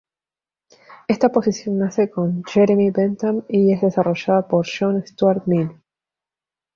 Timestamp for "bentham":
2.89-3.43